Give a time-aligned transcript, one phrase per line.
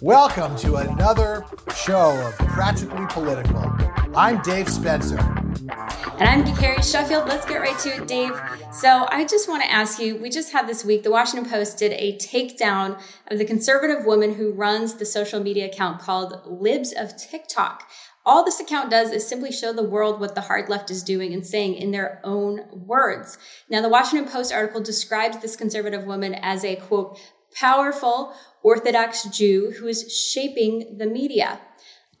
[0.00, 1.44] Welcome to another
[1.76, 3.72] show of Practically Political.
[4.14, 5.18] I'm Dave Spencer.
[5.18, 7.28] And I'm Carrie Sheffield.
[7.28, 8.32] Let's get right to it, Dave.
[8.72, 11.78] So I just want to ask you we just had this week, the Washington Post
[11.78, 16.92] did a takedown of the conservative woman who runs the social media account called Libs
[16.92, 17.88] of TikTok.
[18.24, 21.34] All this account does is simply show the world what the hard left is doing
[21.34, 23.36] and saying in their own words.
[23.68, 27.18] Now, the Washington Post article describes this conservative woman as a quote,
[27.54, 31.60] powerful Orthodox Jew who is shaping the media.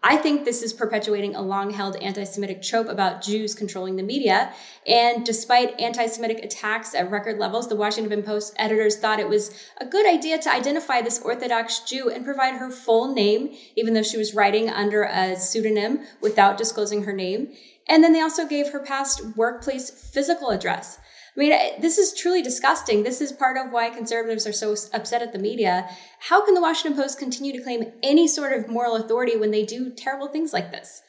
[0.04, 4.02] I think this is perpetuating a long held anti Semitic trope about Jews controlling the
[4.02, 4.52] media.
[4.84, 9.56] And despite anti Semitic attacks at record levels, the Washington Post editors thought it was
[9.80, 14.02] a good idea to identify this Orthodox Jew and provide her full name, even though
[14.02, 17.52] she was writing under a pseudonym without disclosing her name.
[17.88, 20.98] And then they also gave her past workplace physical address.
[21.34, 23.04] I mean, this is truly disgusting.
[23.04, 25.88] This is part of why conservatives are so upset at the media.
[26.20, 29.64] How can the Washington Post continue to claim any sort of moral authority when they
[29.64, 31.02] do terrible things like this?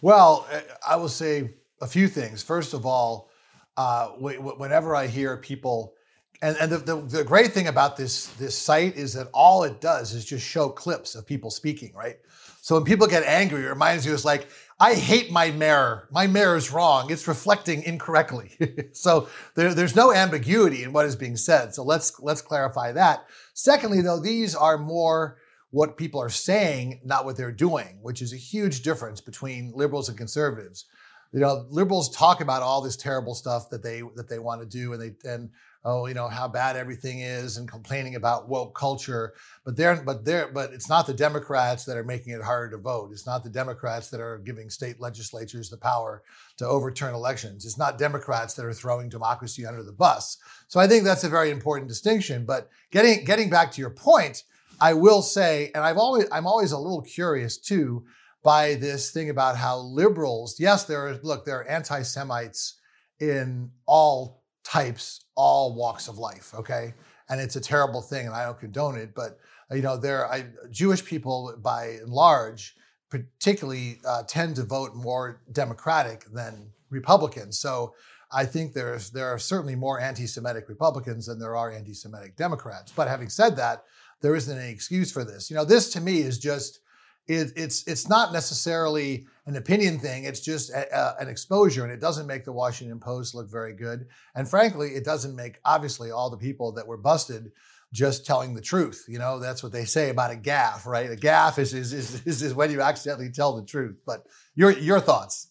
[0.00, 0.48] Well,
[0.88, 1.50] I will say
[1.82, 2.42] a few things.
[2.42, 3.30] First of all,
[3.76, 5.94] uh, whenever I hear people,
[6.42, 9.80] and, and the, the, the, great thing about this this site is that all it
[9.80, 12.16] does is just show clips of people speaking, right?
[12.60, 16.08] So when people get angry, it reminds you it's like, I hate my mirror.
[16.10, 17.10] My mirror is wrong.
[17.10, 18.56] It's reflecting incorrectly.
[18.92, 21.74] so there, there's no ambiguity in what is being said.
[21.74, 23.26] So let's let's clarify that.
[23.54, 25.38] Secondly, though, these are more
[25.70, 30.08] what people are saying, not what they're doing, which is a huge difference between liberals
[30.08, 30.86] and conservatives.
[31.32, 34.66] You know, liberals talk about all this terrible stuff that they that they want to
[34.66, 35.50] do, and they and
[35.84, 39.34] oh, you know, how bad everything is and complaining about woke culture.
[39.64, 42.82] But they're, but they're, but it's not the Democrats that are making it harder to
[42.82, 43.10] vote.
[43.12, 46.22] It's not the Democrats that are giving state legislatures the power
[46.58, 47.64] to overturn elections.
[47.64, 50.38] It's not Democrats that are throwing democracy under the bus.
[50.68, 52.44] So I think that's a very important distinction.
[52.44, 54.44] But getting, getting back to your point,
[54.80, 58.04] I will say, and I've always, I'm always a little curious too
[58.44, 62.78] by this thing about how liberals, yes, there are, look, there are anti-Semites
[63.20, 66.52] in all types, all walks of life.
[66.54, 66.94] Okay,
[67.28, 69.14] and it's a terrible thing, and I don't condone it.
[69.14, 69.38] But
[69.70, 72.74] you know, there, I, Jewish people, by and large,
[73.10, 77.58] particularly uh, tend to vote more Democratic than Republicans.
[77.58, 77.94] So
[78.32, 82.92] I think there's there are certainly more anti-Semitic Republicans than there are anti-Semitic Democrats.
[82.94, 83.84] But having said that,
[84.20, 85.50] there isn't any excuse for this.
[85.50, 86.80] You know, this to me is just
[87.26, 90.24] it, it's it's not necessarily an opinion thing.
[90.24, 93.74] It's just a, a, an exposure, and it doesn't make the Washington Post look very
[93.74, 94.06] good.
[94.34, 97.52] And frankly, it doesn't make obviously all the people that were busted
[97.92, 99.04] just telling the truth.
[99.08, 101.10] You know, that's what they say about a gaffe, right?
[101.10, 104.02] A gaffe is is, is, is when you accidentally tell the truth.
[104.04, 105.48] But your your thoughts.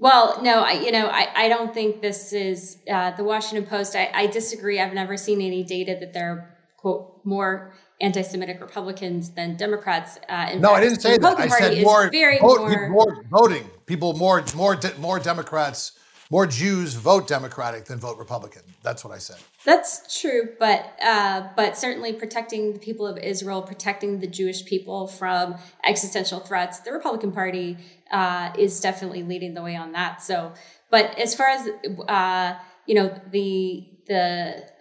[0.00, 3.96] Well, no, I, you know, I, I don't think this is uh, the Washington Post.
[3.96, 4.80] I, I disagree.
[4.80, 10.18] I've never seen any data that they're quote more anti-Semitic Republicans than Democrats.
[10.28, 11.38] Uh, no, I didn't say that.
[11.38, 12.10] I said more,
[12.40, 13.68] vote, more, more voting.
[13.86, 15.98] People more more more Democrats,
[16.30, 18.62] more Jews vote Democratic than vote Republican.
[18.82, 19.38] That's what I said.
[19.64, 25.08] That's true, but uh, but certainly protecting the people of Israel, protecting the Jewish people
[25.08, 26.80] from existential threats.
[26.80, 27.78] The Republican Party
[28.12, 30.22] uh, is definitely leading the way on that.
[30.22, 30.52] So,
[30.90, 31.68] but as far as
[32.06, 34.77] uh, you know, the the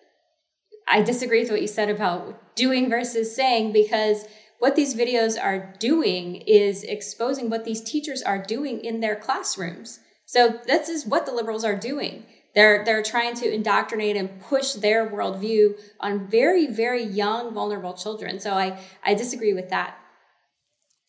[0.88, 4.25] I disagree with what you said about doing versus saying because
[4.59, 10.00] what these videos are doing is exposing what these teachers are doing in their classrooms.
[10.25, 12.25] So this is what the liberals are doing.
[12.56, 18.40] They're they're trying to indoctrinate and push their worldview on very very young vulnerable children.
[18.40, 19.98] So I I disagree with that.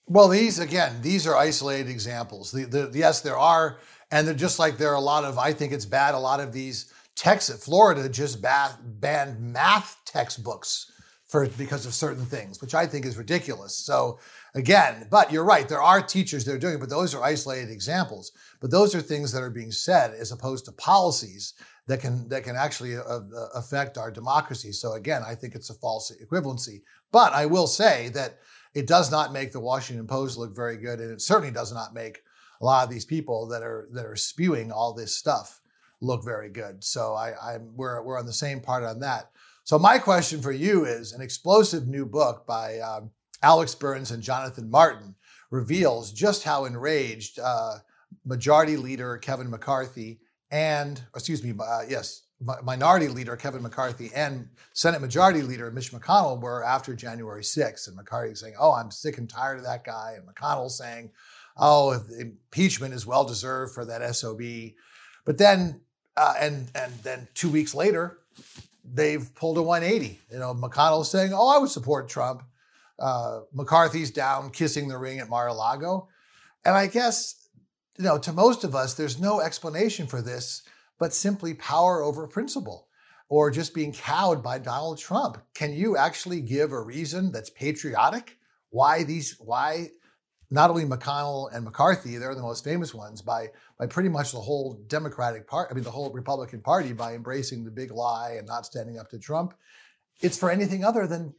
[0.06, 2.50] Well, these again, these are isolated examples.
[2.50, 3.78] The, the, yes, there are,
[4.10, 5.38] and they're just like there are a lot of.
[5.38, 6.14] I think it's bad.
[6.14, 10.88] A lot of these Texas, Florida just banned math textbooks
[11.26, 13.76] for because of certain things, which I think is ridiculous.
[13.76, 14.20] So
[14.54, 17.70] again, but you're right, there are teachers that are doing it, but those are isolated
[17.70, 18.30] examples.
[18.60, 21.54] But those are things that are being said as opposed to policies
[21.88, 24.70] that can that can actually uh, uh, affect our democracy.
[24.70, 26.82] So again, I think it's a false equivalency.
[27.10, 28.38] But I will say that
[28.74, 31.94] it does not make the Washington Post look very good, and it certainly does not
[31.94, 32.20] make
[32.60, 35.57] a lot of these people that are that are spewing all this stuff
[36.00, 36.82] look very good.
[36.84, 39.30] So I, I'm we're we're on the same part on that.
[39.64, 43.10] So my question for you is: an explosive new book by um,
[43.42, 45.14] Alex Burns and Jonathan Martin
[45.50, 47.76] reveals just how enraged uh,
[48.24, 52.22] Majority Leader Kevin McCarthy and, excuse me, uh, yes,
[52.62, 57.88] Minority Leader Kevin McCarthy and Senate Majority Leader Mitch McConnell were after January 6th.
[57.88, 61.10] And McCarthy saying, "Oh, I'm sick and tired of that guy," and McConnell saying,
[61.56, 64.40] "Oh, impeachment is well deserved for that SOB."
[65.24, 65.80] But then
[66.18, 68.18] uh, and and then two weeks later,
[68.84, 70.20] they've pulled a 180.
[70.30, 72.42] You know, McConnell saying, "Oh, I would support Trump,"
[72.98, 76.08] Uh, McCarthy's down kissing the ring at Mar-a-Lago.
[76.64, 77.48] And I guess,
[77.96, 80.62] you know, to most of us, there's no explanation for this
[80.98, 82.88] but simply power over principle
[83.28, 85.38] or just being cowed by Donald Trump.
[85.54, 88.36] Can you actually give a reason that's patriotic
[88.70, 89.90] why these why
[90.50, 93.48] not only McConnell and McCarthy, they're the most famous ones by
[93.78, 97.64] by pretty much the whole Democratic part, I mean the whole Republican Party by embracing
[97.64, 99.54] the big lie and not standing up to Trump.
[100.20, 101.34] It's for anything other than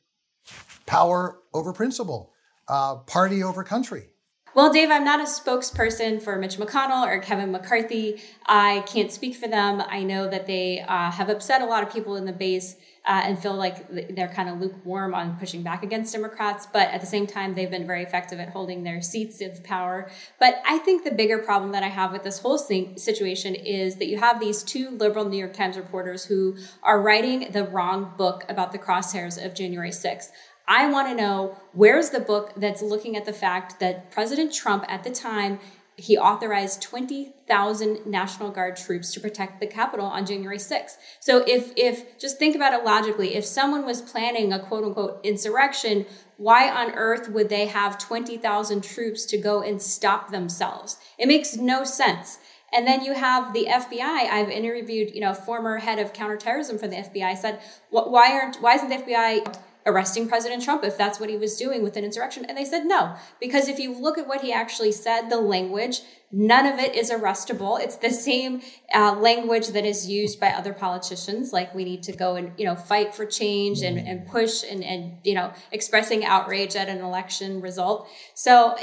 [0.86, 2.34] power over principle,
[2.68, 4.10] uh, party over country.
[4.56, 8.20] Well, Dave, I'm not a spokesperson for Mitch McConnell or Kevin McCarthy.
[8.48, 9.80] I can't speak for them.
[9.88, 12.76] I know that they uh, have upset a lot of people in the base
[13.06, 16.68] uh, and feel like they're kind of lukewarm on pushing back against Democrats.
[16.72, 20.10] But at the same time, they've been very effective at holding their seats of power.
[20.40, 24.08] But I think the bigger problem that I have with this whole situation is that
[24.08, 28.46] you have these two liberal New York Times reporters who are writing the wrong book
[28.50, 30.30] about the crosshairs of January 6th.
[30.70, 34.86] I want to know where's the book that's looking at the fact that President Trump
[34.88, 35.60] at the time
[35.98, 40.96] he authorized 20,000 National Guard troops to protect the Capitol on January 6th.
[41.20, 45.20] So if if just think about it logically, if someone was planning a quote unquote
[45.26, 46.06] insurrection,
[46.38, 50.98] why on earth would they have 20,000 troops to go and stop themselves?
[51.18, 52.38] It makes no sense.
[52.72, 54.30] And then you have the FBI.
[54.30, 58.76] I've interviewed, you know, former head of counterterrorism for the FBI said, why aren't why
[58.76, 62.46] isn't the FBI arresting President Trump if that's what he was doing with an insurrection.
[62.46, 66.02] And they said no, because if you look at what he actually said, the language,
[66.32, 67.80] none of it is arrestable.
[67.80, 68.62] It's the same
[68.94, 72.66] uh, language that is used by other politicians, like we need to go and, you
[72.66, 77.00] know, fight for change and, and push and, and, you know, expressing outrage at an
[77.00, 78.08] election result.
[78.36, 78.78] So, uh,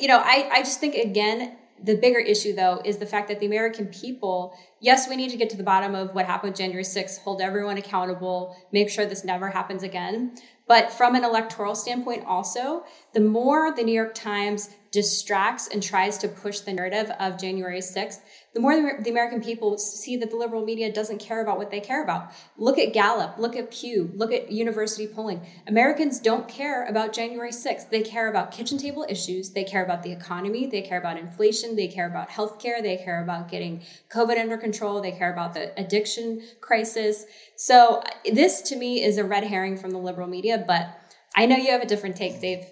[0.00, 3.40] you know, I, I just think, again, the bigger issue, though, is the fact that
[3.40, 6.84] the American people, yes, we need to get to the bottom of what happened January
[6.84, 10.34] 6th, hold everyone accountable, make sure this never happens again.
[10.68, 12.84] But from an electoral standpoint, also,
[13.14, 17.80] the more the New York Times distracts and tries to push the narrative of January
[17.80, 18.20] 6th,
[18.52, 21.80] the more the American people see that the liberal media doesn't care about what they
[21.80, 22.30] care about.
[22.58, 25.40] Look at Gallup, look at Pew, look at university polling.
[25.66, 27.88] Americans don't care about January 6th.
[27.88, 29.50] They care about kitchen table issues.
[29.52, 30.66] They care about the economy.
[30.66, 31.74] They care about inflation.
[31.74, 32.82] They care about healthcare.
[32.82, 35.00] They care about getting COVID under control.
[35.00, 37.24] They care about the addiction crisis.
[37.56, 40.98] So this to me is a red herring from the liberal media, but
[41.34, 42.66] I know you have a different take, Dave.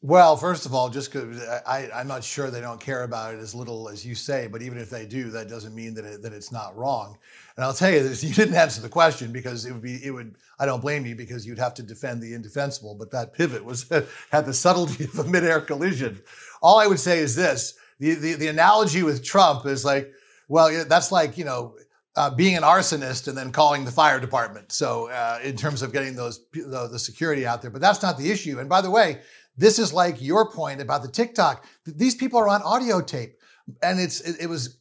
[0.00, 3.52] Well, first of all, just because I'm not sure they don't care about it as
[3.52, 6.32] little as you say, but even if they do, that doesn't mean that it, that
[6.32, 7.18] it's not wrong.
[7.56, 10.12] And I'll tell you this: you didn't answer the question because it would be it
[10.12, 10.36] would.
[10.60, 12.94] I don't blame you because you'd have to defend the indefensible.
[12.94, 13.88] But that pivot was
[14.30, 16.22] had the subtlety of a midair collision.
[16.62, 20.12] All I would say is this: the the, the analogy with Trump is like,
[20.48, 21.74] well, that's like you know.
[22.16, 24.72] Uh, being an arsonist and then calling the fire department.
[24.72, 28.18] So, uh, in terms of getting those the, the security out there, but that's not
[28.18, 28.58] the issue.
[28.58, 29.20] And by the way,
[29.58, 31.66] this is like your point about the TikTok.
[31.84, 33.36] These people are on audio tape,
[33.82, 34.78] and it's it, it was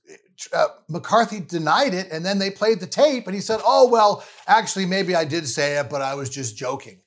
[0.54, 4.24] uh, McCarthy denied it, and then they played the tape, and he said, "Oh well,
[4.46, 7.02] actually, maybe I did say it, but I was just joking."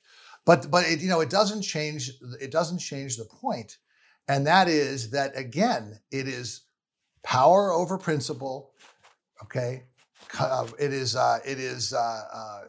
[0.45, 2.11] But but it, you know, it doesn't change.
[2.41, 3.77] It doesn't change the point,
[4.27, 6.61] and that is that again, it is
[7.23, 8.73] power over principle.
[9.43, 9.83] Okay,
[10.39, 12.61] uh, it is uh, it is uh, uh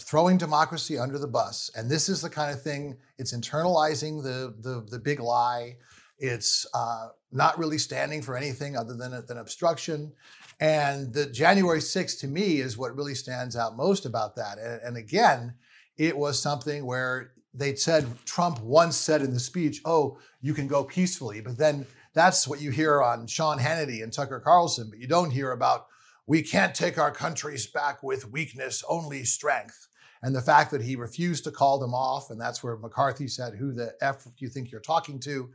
[0.00, 1.70] throwing democracy under the bus.
[1.74, 5.76] And this is the kind of thing, it's internalizing the, the, the big lie.
[6.18, 10.12] It's uh, not really standing for anything other than, than obstruction.
[10.58, 14.58] And the January 6th to me is what really stands out most about that.
[14.58, 15.54] And, and again,
[15.96, 20.66] it was something where they said, Trump once said in the speech, oh, you can
[20.66, 21.40] go peacefully.
[21.40, 25.30] But then that's what you hear on Sean Hannity and Tucker Carlson, but you don't
[25.30, 25.86] hear about
[26.26, 29.88] we can't take our countries back with weakness, only strength.
[30.22, 33.54] And the fact that he refused to call them off, and that's where McCarthy said,
[33.54, 35.50] "Who the f do you think you're talking to?"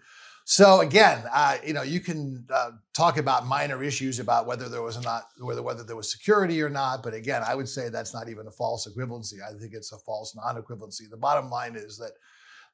[0.45, 4.81] So again, uh, you know, you can uh, talk about minor issues about whether there
[4.81, 8.13] was not whether whether there was security or not, but again, I would say that's
[8.13, 9.41] not even a false equivalency.
[9.41, 11.09] I think it's a false non-equivalency.
[11.09, 12.13] The bottom line is that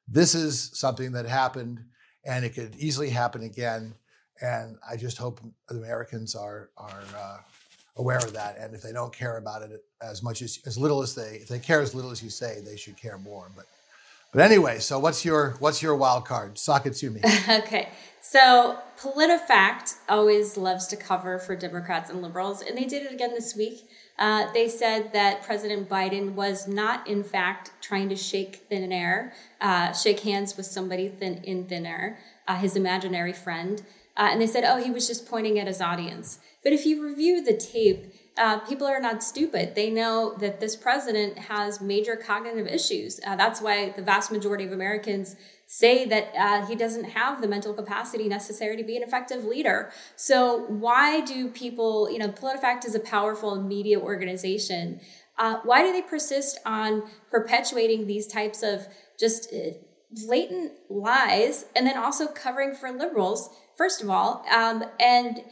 [0.06, 1.84] this is something that happened,
[2.24, 3.94] and it could easily happen again.
[4.40, 7.38] And I just hope Americans are are uh,
[7.98, 8.56] aware of that.
[8.58, 11.48] And if they don't care about it as much as as little as they if
[11.48, 13.50] they care as little as you say, they should care more.
[13.54, 13.66] But
[14.32, 16.58] but anyway, so what's your what's your wild card?
[17.02, 17.20] Me.
[17.48, 17.88] okay.
[18.20, 23.30] So PolitiFact always loves to cover for Democrats and liberals, and they did it again
[23.30, 23.88] this week.
[24.18, 29.32] Uh, they said that President Biden was not, in fact, trying to shake thin air,
[29.60, 33.82] uh, shake hands with somebody thin in thin air, uh, his imaginary friend.
[34.18, 36.40] Uh, and they said, oh, he was just pointing at his audience.
[36.64, 39.74] But if you review the tape, uh, people are not stupid.
[39.74, 43.20] They know that this president has major cognitive issues.
[43.24, 47.48] Uh, that's why the vast majority of Americans say that uh, he doesn't have the
[47.48, 49.92] mental capacity necessary to be an effective leader.
[50.16, 55.00] So, why do people, you know, PolitiFact is a powerful media organization.
[55.38, 59.70] Uh, why do they persist on perpetuating these types of just uh,
[60.10, 64.44] blatant lies and then also covering for liberals, first of all?
[64.54, 65.42] Um, and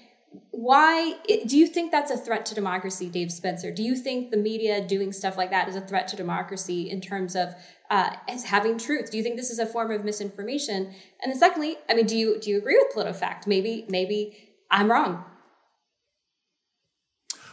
[0.50, 1.14] why
[1.46, 3.70] do you think that's a threat to democracy, Dave Spencer?
[3.70, 7.00] Do you think the media doing stuff like that is a threat to democracy in
[7.00, 7.54] terms of
[7.88, 9.10] uh, as having truth?
[9.10, 10.92] Do you think this is a form of misinformation?
[11.22, 13.46] And then secondly, I mean, do you do you agree with PolitiFact?
[13.46, 14.36] Maybe maybe
[14.70, 15.24] I'm wrong.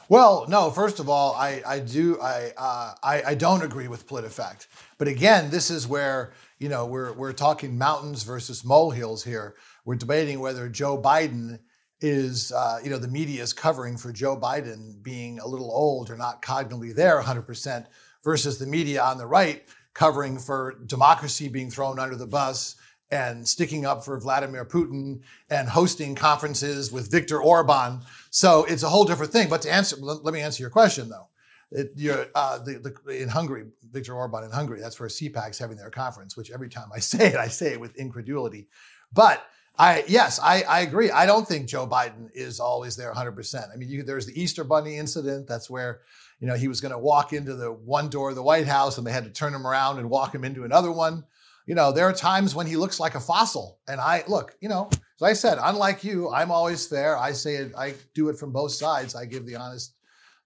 [0.10, 0.70] Well, no.
[0.70, 4.68] First of all, I, I do I, uh, I I don't agree with PolitiFact.
[4.98, 9.56] But again, this is where you know we're we're talking mountains versus molehills here.
[9.86, 11.60] We're debating whether Joe Biden
[12.00, 16.10] is uh, you know the media is covering for Joe Biden being a little old
[16.10, 17.86] or not cognitively there 100%
[18.24, 19.64] versus the media on the right
[19.94, 22.76] covering for democracy being thrown under the bus
[23.12, 28.02] and sticking up for Vladimir Putin and hosting conferences with Viktor Orban.
[28.32, 29.50] So it's a whole different thing.
[29.50, 31.30] But to answer, let me answer your question though.
[31.72, 31.92] It,
[32.36, 36.36] uh, the, the, in Hungary, Viktor Orban in Hungary, that's where CPAC's having their conference,
[36.36, 38.68] which every time I say it, I say it with incredulity.
[39.12, 39.46] But
[39.78, 41.10] I yes, I, I agree.
[41.10, 43.74] I don't think Joe Biden is always there 100%.
[43.74, 45.48] I mean, you, there's the Easter Bunny incident.
[45.48, 46.02] That's where
[46.40, 48.98] you know he was going to walk into the one door of the White House,
[48.98, 51.24] and they had to turn him around and walk him into another one.
[51.66, 54.56] You know, there are times when he looks like a fossil, and I look.
[54.62, 57.18] You know, as I said, unlike you, I'm always fair.
[57.18, 57.74] I say it.
[57.76, 59.16] I do it from both sides.
[59.16, 59.94] I give the honest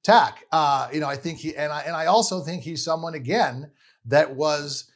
[0.04, 0.46] tack.
[0.54, 3.72] Uh, you know, I think he and I and I also think he's someone again
[4.06, 4.90] that was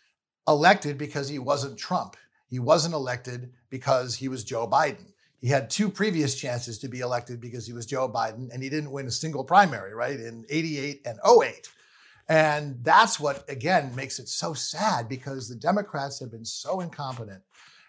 [0.48, 2.16] elected because he wasn't Trump.
[2.52, 5.14] He wasn't elected because he was Joe Biden.
[5.40, 8.70] He had two previous chances to be elected because he was Joe Biden, and he
[8.70, 11.68] didn't win a single primary, right, in 88 and 08.
[12.30, 17.42] And that's what, again, makes it so sad because the Democrats have been so incompetent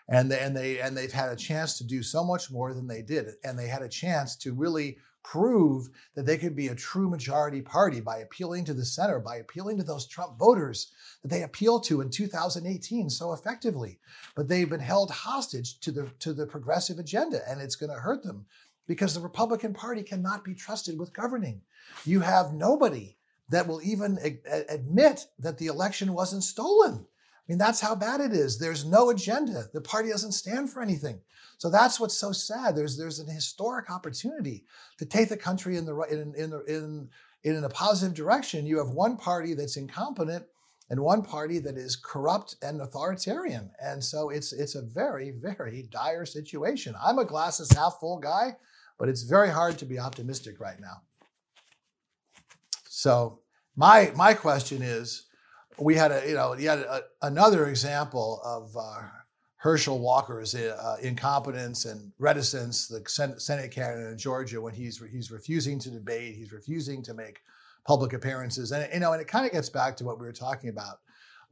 [0.08, 2.86] and they, and they and they've had a chance to do so much more than
[2.86, 6.74] they did and they had a chance to really prove that they could be a
[6.74, 11.28] true majority party by appealing to the center, by appealing to those Trump voters that
[11.28, 13.98] they appealed to in 2018 so effectively.
[14.34, 18.00] But they've been held hostage to the to the progressive agenda, and it's going to
[18.00, 18.46] hurt them
[18.86, 21.62] because the Republican Party cannot be trusted with governing.
[22.04, 23.16] You have nobody
[23.48, 27.06] that will even a- admit that the election wasn't stolen.
[27.48, 28.58] I mean, that's how bad it is.
[28.58, 29.64] There's no agenda.
[29.72, 31.20] The party doesn't stand for anything.
[31.58, 32.76] So that's what's so sad.
[32.76, 34.64] There's there's an historic opportunity
[34.98, 37.08] to take the country in the in in in
[37.44, 38.66] in a positive direction.
[38.66, 40.44] You have one party that's incompetent
[40.90, 43.70] and one party that is corrupt and authoritarian.
[43.80, 46.94] And so it's it's a very very dire situation.
[47.02, 48.56] I'm a glasses half full guy,
[48.98, 51.02] but it's very hard to be optimistic right now.
[52.88, 53.40] So
[53.74, 55.26] my my question is,
[55.78, 58.76] we had a you know yet a, another example of.
[58.76, 59.08] Uh,
[59.62, 63.00] Herschel Walker's uh, incompetence and reticence, the
[63.38, 67.42] Senate candidate in Georgia, when he's he's refusing to debate, he's refusing to make
[67.86, 70.32] public appearances, and you know, and it kind of gets back to what we were
[70.32, 70.98] talking about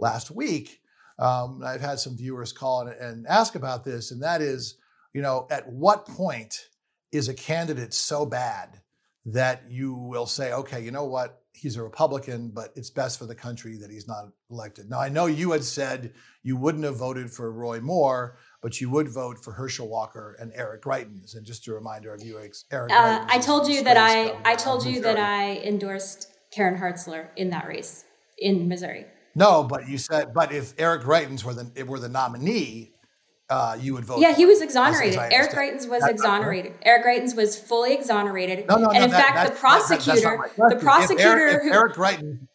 [0.01, 0.81] last week.
[1.21, 4.75] Um, I've had some viewers call and, and ask about this, and that is,
[5.15, 6.69] you know, at what point
[7.13, 8.81] is a candidate so bad
[9.27, 13.27] that you will say, okay, you know what, he's a Republican, but it's best for
[13.27, 14.89] the country that he's not elected.
[14.89, 16.13] Now, I know you had said
[16.43, 20.53] you wouldn't have voted for Roy Moore, but you would vote for Herschel Walker and
[20.55, 21.37] Eric Greitens.
[21.37, 22.39] And just a reminder of you,
[22.71, 22.93] Eric.
[22.93, 27.51] Uh, I told you that I I told you that I endorsed Karen Hartzler in
[27.51, 28.05] that race
[28.39, 29.07] in Missouri.
[29.35, 32.93] No, but you said, but if Eric Greitens were the were the nominee,
[33.51, 34.21] uh, you would vote.
[34.21, 35.19] Yeah, he was exonerated.
[35.19, 36.73] Eric Greitens was that's exonerated.
[36.83, 38.67] Eric Greitens was fully exonerated.
[38.69, 41.95] No, no, no, and in that, fact, the prosecutor, the prosecutor, if Eric, if Eric
[41.95, 42.47] Greitens.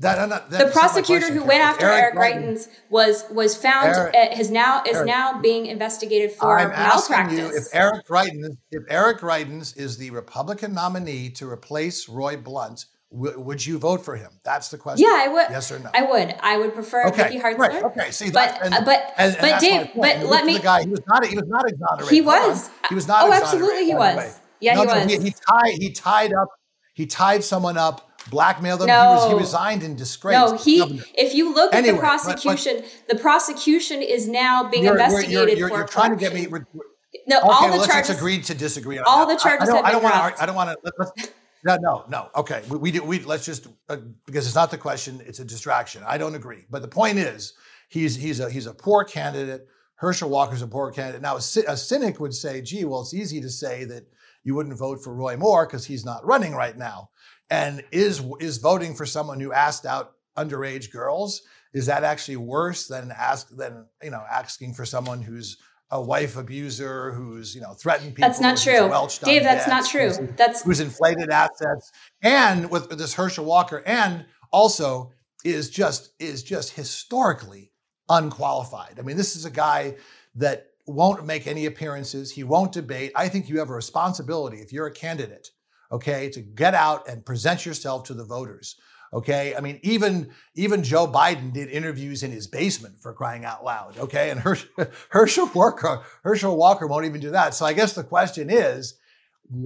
[0.00, 4.36] That, that, the prosecutor who went after Eric, Eric Greitens was was found Eric, uh,
[4.36, 7.38] has now is Eric, now being investigated for I'm malpractice.
[7.38, 12.84] You if Eric Greitens if Eric Greitens is the Republican nominee to replace Roy Blunt,
[13.10, 14.30] W- would you vote for him?
[14.44, 15.06] That's the question.
[15.06, 15.46] Yeah, I would.
[15.50, 15.90] Yes or no?
[15.94, 16.34] I would.
[16.40, 17.58] I would prefer okay, Vicky Hartzler.
[17.58, 17.84] Right.
[17.84, 18.10] Okay.
[18.10, 20.58] See, but and, but and, and but Dave, but let me.
[20.58, 21.26] The guy, he was not.
[21.26, 22.14] He was not exonerated.
[22.14, 22.70] He was.
[22.90, 23.24] He was not.
[23.24, 24.38] Oh, absolutely, he was.
[24.60, 25.12] Yeah, no, he was.
[25.12, 25.72] He, he, tied.
[25.78, 26.48] He tied up.
[26.92, 28.04] He tied someone up.
[28.30, 28.88] Blackmailed them.
[28.88, 29.02] No.
[29.02, 30.34] He, was, he resigned in disgrace.
[30.34, 31.02] No, he.
[31.16, 34.98] If you look anyway, at the prosecution, but, but, the prosecution is now being you're,
[34.98, 35.76] investigated you're, you're, for.
[35.78, 36.46] You're trying to get me.
[36.46, 38.10] no, okay, all the well, charges.
[38.10, 38.98] Let's agree to disagree.
[38.98, 39.70] On all the charges.
[39.70, 40.42] I, I don't, want to.
[40.42, 41.30] I don't want to.
[41.64, 42.28] No, no, no.
[42.36, 43.02] Okay, we, we do.
[43.02, 43.96] We let's just uh,
[44.26, 46.02] because it's not the question; it's a distraction.
[46.06, 47.54] I don't agree, but the point is,
[47.88, 49.66] he's he's a he's a poor candidate.
[49.96, 51.22] Herschel Walker's a poor candidate.
[51.22, 54.04] Now, a, a cynic would say, "Gee, well, it's easy to say that
[54.44, 57.10] you wouldn't vote for Roy Moore because he's not running right now.
[57.50, 61.42] And is is voting for someone who asked out underage girls
[61.74, 65.58] is that actually worse than ask than you know asking for someone who's
[65.90, 68.28] a wife abuser who's you know threatened people?
[68.28, 68.88] That's not true,
[69.24, 69.42] Dave.
[69.42, 70.10] That's debts, not true.
[70.10, 71.92] Who's, that's who's inflated assets,
[72.22, 75.12] and with this Herschel Walker, and also
[75.44, 77.72] is just is just historically
[78.08, 78.98] unqualified.
[78.98, 79.96] I mean, this is a guy
[80.36, 82.30] that won't make any appearances.
[82.32, 83.12] He won't debate.
[83.14, 85.50] I think you have a responsibility if you're a candidate,
[85.92, 88.76] okay, to get out and present yourself to the voters.
[89.12, 89.54] Okay.
[89.56, 93.98] I mean, even, even Joe Biden did interviews in his basement for crying out loud.
[93.98, 94.30] Okay.
[94.30, 94.40] And
[95.10, 97.54] Herschel, Walker, Herschel Walker won't even do that.
[97.54, 98.98] So I guess the question is,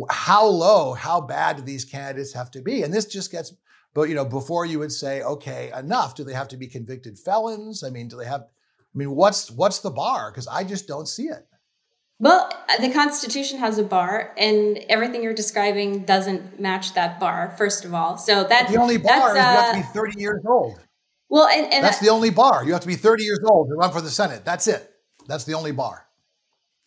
[0.08, 2.82] how low, how bad do these candidates have to be?
[2.82, 3.52] And this just gets,
[3.94, 6.14] but you know, before you would say, okay, enough.
[6.14, 7.82] Do they have to be convicted felons?
[7.82, 10.30] I mean, do they have, I mean, what's what's the bar?
[10.30, 11.46] Because I just don't see it.
[12.22, 12.48] Well,
[12.80, 17.52] the Constitution has a bar, and everything you're describing doesn't match that bar.
[17.58, 20.04] First of all, so that's the only bar is uh, you have to be uh,
[20.04, 20.78] 30 years old.
[21.28, 22.64] Well, and, and that's that, the only bar.
[22.64, 24.44] You have to be 30 years old to run for the Senate.
[24.44, 24.88] That's it.
[25.26, 26.06] That's the only bar.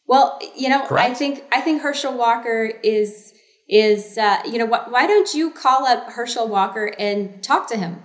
[0.07, 1.11] Well, you know, Correct?
[1.11, 3.33] I think I think Herschel Walker is
[3.67, 7.75] is uh, you know wh- why don't you call up Herschel Walker and talk to
[7.75, 8.01] him?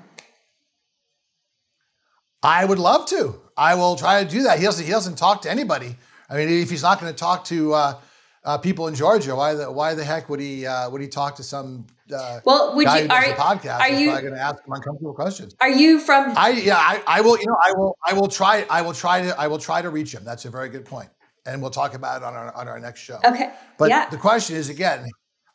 [2.42, 3.40] I would love to.
[3.56, 4.58] I will try to do that.
[4.58, 4.84] He doesn't.
[4.84, 5.94] He doesn't talk to anybody.
[6.30, 8.00] I mean, if he's not going to talk to uh,
[8.44, 11.36] uh, people in Georgia, why the why the heck would he uh, would he talk
[11.36, 13.80] to some uh, well, would you, are, podcast?
[13.80, 15.54] Are you going to ask him uncomfortable questions?
[15.60, 16.36] Are you from?
[16.36, 17.38] I yeah, I, I will.
[17.38, 17.96] You know, I will.
[18.06, 18.64] I will try.
[18.70, 19.40] I will try to.
[19.40, 20.24] I will try to reach him.
[20.24, 20.90] That's a very good point.
[20.90, 21.10] point,
[21.46, 23.18] and we'll talk about it on our on our next show.
[23.24, 23.50] Okay.
[23.78, 24.08] But yeah.
[24.08, 25.06] the question is again,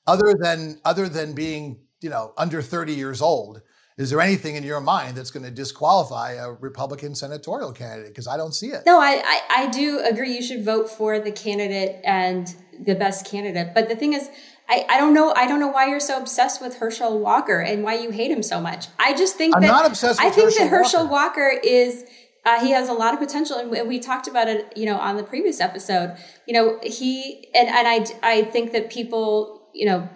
[0.08, 3.62] other than other than being you know under thirty years old
[3.98, 8.10] is there anything in your mind that's going to disqualify a Republican senatorial candidate?
[8.10, 8.84] Because I don't see it.
[8.86, 13.26] No, I, I, I do agree you should vote for the candidate and the best
[13.26, 13.74] candidate.
[13.74, 14.30] But the thing is,
[14.68, 17.84] I, I don't know I don't know why you're so obsessed with Herschel Walker and
[17.84, 18.88] why you hate him so much.
[18.98, 22.04] I just think I'm that not obsessed I think Herschel that Herschel Walker, Walker is
[22.46, 25.18] uh, he has a lot of potential, and we talked about it, you know, on
[25.18, 26.16] the previous episode.
[26.48, 30.10] You know, he and and I I think that people, you know,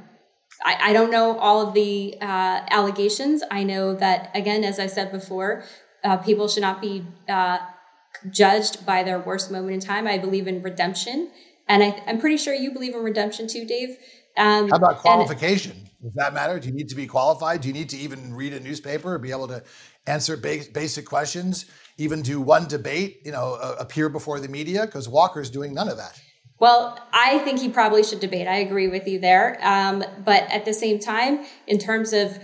[0.64, 3.44] I, I don't know all of the uh, allegations.
[3.50, 5.64] I know that, again, as I said before,
[6.04, 7.60] uh, people should not be uh,
[8.30, 10.08] judged by their worst moment in time.
[10.08, 11.32] I believe in redemption.
[11.68, 13.98] And I, am pretty sure you believe in redemption too, Dave.
[14.38, 15.72] Um, How about qualification?
[15.72, 16.60] And, Does that matter?
[16.60, 17.62] Do you need to be qualified?
[17.62, 19.64] Do you need to even read a newspaper or be able to
[20.08, 21.66] answer ba- basic questions?
[21.98, 24.86] Even do one debate, you know, uh, appear before the media?
[24.86, 26.20] Because Walker's doing none of that.
[26.60, 28.48] Well, I think he probably should debate.
[28.48, 29.58] I agree with you there.
[29.62, 32.38] Um, but at the same time, in terms of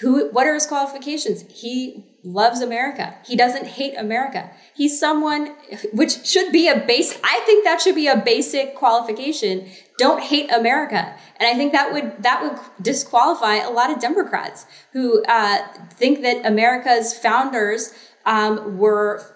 [0.00, 1.44] who, what are his qualifications?
[1.52, 3.14] He loves America.
[3.26, 4.50] He doesn't hate America.
[4.74, 5.54] He's someone
[5.92, 7.18] which should be a base.
[7.22, 9.68] I think that should be a basic qualification.
[9.98, 11.14] Don't hate America.
[11.36, 15.58] And I think that would, that would disqualify a lot of Democrats who, uh,
[15.90, 17.92] think that America's founders,
[18.24, 19.31] um, were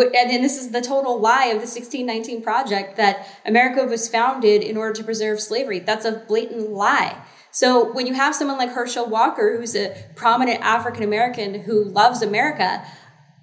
[0.00, 4.62] and then this is the total lie of the 1619 Project that America was founded
[4.62, 5.78] in order to preserve slavery.
[5.78, 7.22] That's a blatant lie.
[7.50, 12.20] So when you have someone like Herschel Walker, who's a prominent African American who loves
[12.22, 12.84] America,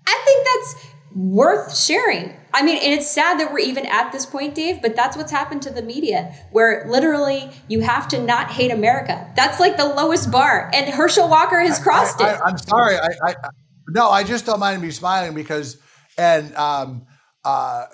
[0.05, 2.35] I think that's worth sharing.
[2.53, 5.31] I mean, and it's sad that we're even at this point, Dave, but that's what's
[5.31, 9.31] happened to the media, where literally you have to not hate America.
[9.35, 10.69] That's like the lowest bar.
[10.73, 12.41] And Herschel Walker has crossed I, it.
[12.43, 12.97] I, am sorry.
[12.97, 13.35] I, I,
[13.87, 15.77] no, I just don't mind me smiling because
[16.17, 17.05] and um,
[17.43, 17.85] uh,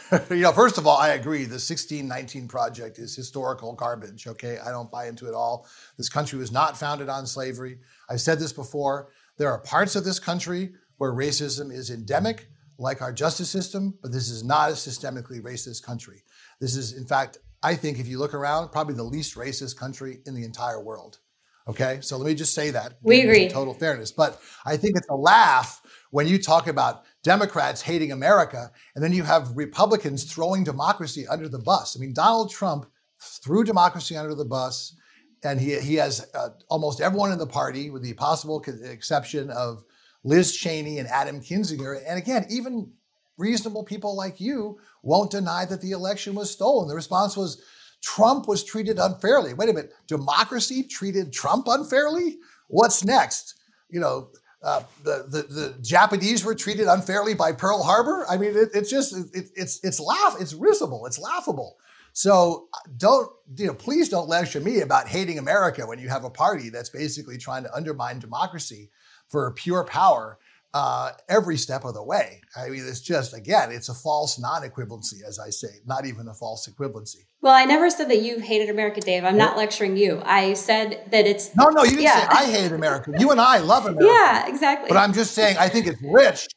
[0.30, 1.44] you know, first of all, I agree.
[1.44, 4.26] The 1619 project is historical garbage.
[4.26, 5.66] Okay, I don't buy into it all.
[5.96, 7.78] This country was not founded on slavery.
[8.08, 9.10] I've said this before.
[9.36, 14.12] There are parts of this country where racism is endemic, like our justice system, but
[14.12, 16.22] this is not a systemically racist country.
[16.60, 20.18] This is, in fact, I think if you look around, probably the least racist country
[20.26, 21.18] in the entire world.
[21.66, 22.94] Okay, so let me just say that.
[23.02, 23.48] We agree.
[23.48, 28.70] Total fairness, but I think it's a laugh when you talk about Democrats hating America,
[28.94, 31.96] and then you have Republicans throwing democracy under the bus.
[31.96, 32.86] I mean, Donald Trump
[33.18, 34.94] threw democracy under the bus,
[35.42, 39.84] and he, he has uh, almost everyone in the party, with the possible exception of
[40.22, 41.98] Liz Cheney and Adam Kinzinger.
[42.06, 42.92] And again, even
[43.38, 46.88] reasonable people like you won't deny that the election was stolen.
[46.88, 47.62] The response was
[48.02, 49.54] Trump was treated unfairly.
[49.54, 52.36] Wait a minute, democracy treated Trump unfairly?
[52.68, 53.54] What's next?
[53.88, 54.30] You know,
[54.64, 58.24] uh, the, the, the Japanese were treated unfairly by Pearl Harbor.
[58.28, 61.76] I mean, it, it's just it, it's it's laugh it's risible, it's laughable.
[62.14, 63.74] So don't you know?
[63.74, 67.64] Please don't lecture me about hating America when you have a party that's basically trying
[67.64, 68.90] to undermine democracy
[69.28, 70.38] for pure power.
[70.74, 72.40] Uh, every step of the way.
[72.56, 76.26] I mean, it's just, again, it's a false non equivalency, as I say, not even
[76.26, 77.26] a false equivalency.
[77.40, 79.24] Well, I never said that you hated America, Dave.
[79.24, 80.20] I'm not lecturing you.
[80.24, 81.54] I said that it's.
[81.54, 82.20] No, no, you didn't yeah.
[82.20, 83.12] say I hate America.
[83.16, 84.06] You and I love America.
[84.06, 84.88] Yeah, exactly.
[84.88, 86.48] But I'm just saying, I think it's rich.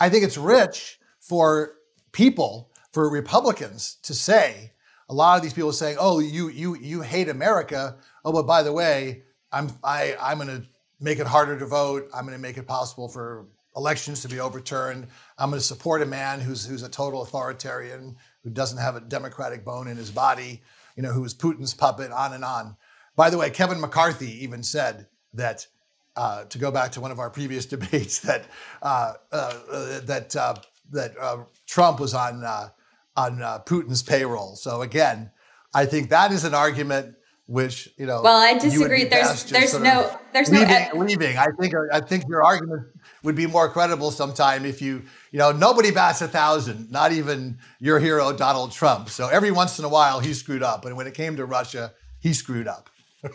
[0.00, 1.74] I think it's rich for
[2.12, 4.72] people, for Republicans to say,
[5.08, 8.62] a lot of these people saying, "Oh, you you you hate America." Oh, but by
[8.62, 10.66] the way, I'm I I'm going to
[10.98, 12.08] make it harder to vote.
[12.14, 15.06] I'm going to make it possible for elections to be overturned.
[15.38, 19.00] I'm going to support a man who's who's a total authoritarian, who doesn't have a
[19.00, 20.62] democratic bone in his body,
[20.96, 22.76] you know, who is Putin's puppet, on and on.
[23.14, 25.66] By the way, Kevin McCarthy even said that.
[26.18, 28.46] Uh, to go back to one of our previous debates, that
[28.80, 30.54] uh, uh, that uh,
[30.90, 32.70] that uh, Trump was on uh,
[33.18, 33.36] on
[33.66, 34.56] Putin's payroll.
[34.56, 35.30] So again,
[35.74, 38.22] I think that is an argument which you know.
[38.22, 39.04] Well, I disagree.
[39.04, 41.36] There's there's no there's leaving, no leaving.
[41.36, 42.86] I think I think your argument
[43.22, 47.58] would be more credible sometime if you you know nobody bats a thousand, not even
[47.80, 49.08] your hero Donald Trump.
[49.08, 51.92] So every once in a while he screwed up, and when it came to Russia,
[52.20, 52.90] he screwed up.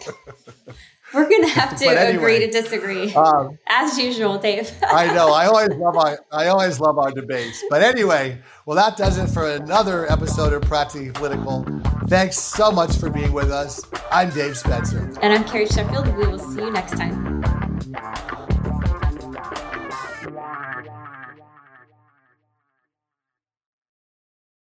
[1.13, 4.71] We're gonna have to anyway, agree to disagree, um, as usual, Dave.
[4.83, 5.33] I know.
[5.33, 7.63] I always love our I always love our debates.
[7.69, 11.81] But anyway, well, that does it for another episode of Practically Political.
[12.07, 13.83] Thanks so much for being with us.
[14.11, 16.07] I'm Dave Spencer, and I'm Carrie Sheffield.
[16.17, 18.37] We will see you next time.